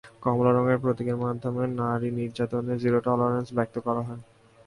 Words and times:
কমলা 0.23 0.51
রঙের 0.51 0.81
প্রতীকের 0.83 1.17
মাধ্যমে 1.17 1.63
নারী 1.79 2.09
নির্যাতনে 2.17 2.73
জিরো 2.83 2.99
টলারেন্স 3.05 3.47
ব্যক্ত 3.57 3.75
করা 3.85 4.01
হয়। 4.01 4.21